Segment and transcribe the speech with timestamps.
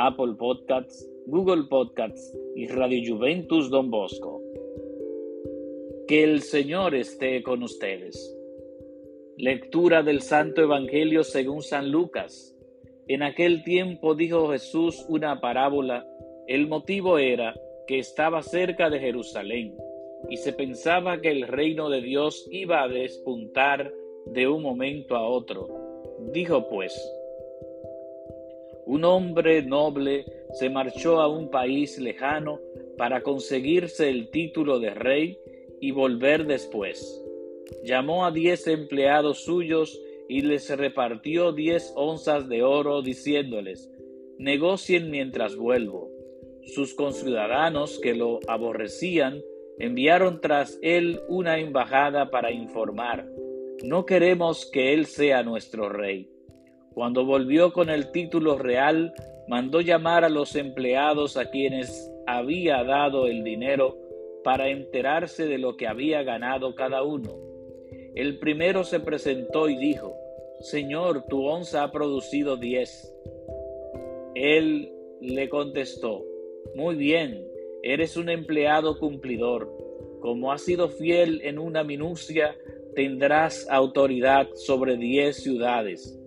[0.00, 4.40] Apple Podcasts, Google Podcasts y Radio Juventus Don Bosco.
[6.06, 8.36] Que el Señor esté con ustedes.
[9.36, 12.56] Lectura del Santo Evangelio según San Lucas.
[13.08, 16.06] En aquel tiempo dijo Jesús una parábola.
[16.46, 17.54] El motivo era
[17.88, 19.76] que estaba cerca de Jerusalén
[20.30, 23.92] y se pensaba que el reino de Dios iba a despuntar
[24.26, 25.66] de un momento a otro.
[26.32, 26.94] Dijo pues,
[28.88, 30.24] un hombre noble
[30.58, 32.58] se marchó a un país lejano
[32.96, 35.38] para conseguirse el título de rey
[35.80, 37.22] y volver después
[37.84, 43.90] llamó a diez empleados suyos y les repartió diez onzas de oro, diciéndoles,
[44.38, 46.10] negocien mientras vuelvo.
[46.74, 49.42] Sus conciudadanos que lo aborrecían
[49.78, 53.26] enviaron tras él una embajada para informar,
[53.82, 56.30] no queremos que él sea nuestro rey.
[56.98, 59.14] Cuando volvió con el título real,
[59.46, 63.96] mandó llamar a los empleados a quienes había dado el dinero
[64.42, 67.48] para enterarse de lo que había ganado cada uno
[68.18, 70.16] el primero se presentó y dijo,
[70.58, 73.14] Señor, tu onza ha producido diez.
[74.34, 76.24] Él le contestó,
[76.74, 77.46] Muy bien,
[77.84, 79.72] eres un empleado cumplidor.
[80.20, 82.56] Como has sido fiel en una minucia,
[82.96, 86.17] tendrás autoridad sobre diez ciudades.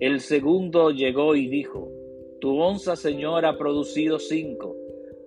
[0.00, 1.90] El segundo llegó y dijo,
[2.40, 4.74] Tu onza, Señor, ha producido cinco.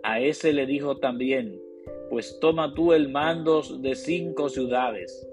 [0.02, 1.62] A ese le dijo también,
[2.10, 5.30] Pues toma tú el mando de cinco ciudades.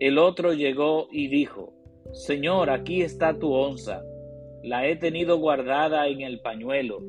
[0.00, 1.72] El otro llegó y dijo,
[2.12, 4.02] Señor, aquí está tu onza.
[4.62, 7.02] La he tenido guardada en el pañuelo.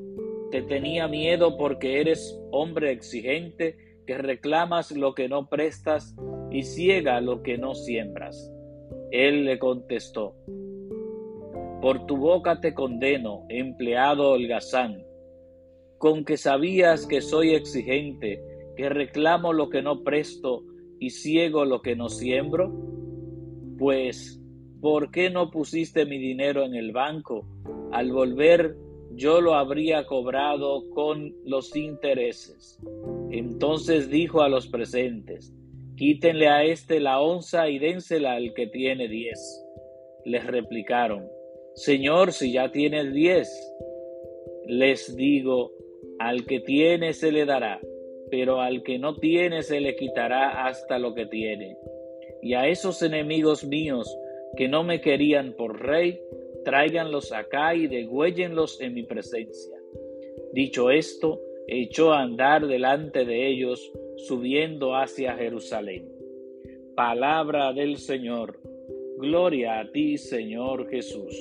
[0.52, 3.76] Te tenía miedo porque eres hombre exigente
[4.08, 6.16] que reclamas lo que no prestas
[6.52, 8.50] y ciega lo que no siembras.
[9.12, 10.36] Él le contestó,
[11.82, 15.04] Por tu boca te condeno, empleado holgazán,
[15.98, 18.42] con que sabías que soy exigente,
[18.76, 20.64] que reclamo lo que no presto
[21.00, 22.72] y ciego lo que no siembro?
[23.78, 24.42] Pues,
[24.82, 27.46] ¿por qué no pusiste mi dinero en el banco?
[27.92, 28.76] Al volver
[29.16, 32.80] yo lo habría cobrado con los intereses.
[33.32, 35.54] Entonces dijo a los presentes,
[35.96, 39.66] quítenle a éste la onza y dénsela al que tiene diez.
[40.26, 41.26] Les replicaron,
[41.86, 43.50] Señor, si ya tienes diez.
[44.66, 45.72] Les digo,
[46.20, 47.80] al que tiene se le dará
[48.30, 51.78] pero al que no tiene se le quitará hasta lo que tiene.
[52.42, 54.16] Y a esos enemigos míos
[54.56, 56.20] que no me querían por rey,
[56.64, 59.78] tráiganlos acá y degüéllenlos en mi presencia.
[60.54, 66.12] Dicho esto, echó a andar delante de ellos, subiendo hacia Jerusalén.
[66.96, 68.60] Palabra del Señor.
[69.18, 71.36] Gloria a ti, Señor Jesús.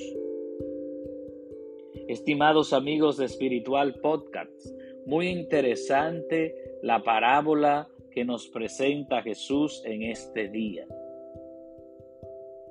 [2.09, 4.65] Estimados amigos de Espiritual Podcast,
[5.05, 10.87] muy interesante la parábola que nos presenta Jesús en este día.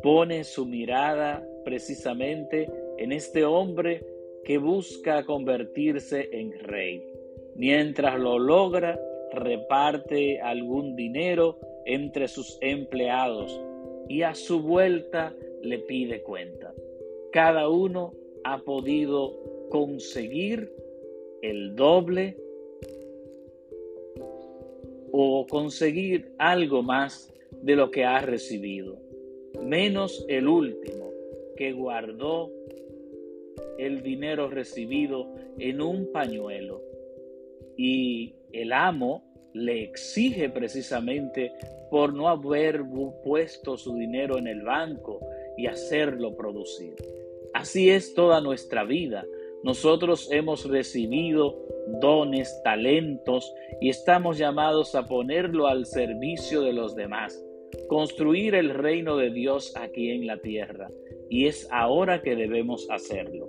[0.02, 2.68] Pone su mirada precisamente
[2.98, 4.04] en este hombre
[4.44, 7.00] que busca convertirse en rey.
[7.54, 8.98] Mientras lo logra,
[9.32, 13.56] reparte algún dinero entre sus empleados
[14.08, 15.32] y a su vuelta
[15.62, 16.74] le pide cuenta.
[17.30, 18.14] Cada uno
[18.52, 19.36] ha podido
[19.68, 20.72] conseguir
[21.42, 22.36] el doble
[25.12, 27.30] o conseguir algo más
[27.62, 28.96] de lo que ha recibido,
[29.62, 31.10] menos el último
[31.56, 32.50] que guardó
[33.78, 36.82] el dinero recibido en un pañuelo.
[37.76, 41.52] Y el amo le exige precisamente
[41.90, 42.82] por no haber
[43.22, 45.20] puesto su dinero en el banco
[45.56, 46.96] y hacerlo producir.
[47.58, 49.26] Así es toda nuestra vida.
[49.64, 51.60] Nosotros hemos recibido
[52.00, 57.44] dones, talentos y estamos llamados a ponerlo al servicio de los demás,
[57.88, 60.88] construir el reino de Dios aquí en la tierra.
[61.28, 63.48] Y es ahora que debemos hacerlo.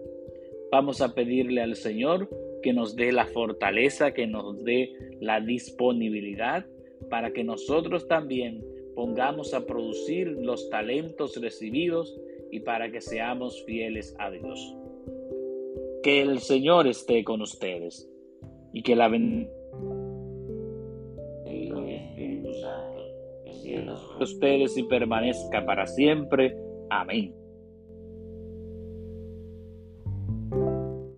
[0.72, 2.32] Vamos a pedirle al Señor
[2.64, 4.92] que nos dé la fortaleza, que nos dé
[5.22, 6.66] la disponibilidad
[7.12, 8.66] para que nosotros también
[8.96, 12.20] pongamos a producir los talentos recibidos
[12.52, 14.76] y para que seamos fieles a Dios.
[16.04, 18.10] Que el Señor esté con ustedes
[18.74, 19.60] y que la bendición
[24.20, 26.56] de ustedes y permanezca para siempre.
[26.90, 27.39] Amén.